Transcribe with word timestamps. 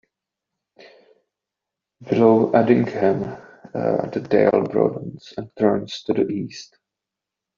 Below 2.09 2.51
Addingham, 2.53 3.19
the 3.71 4.27
dale 4.31 4.65
broadens 4.67 5.31
and 5.37 5.51
turns 5.59 6.01
to 6.05 6.13
the 6.13 6.27
east. 6.27 6.75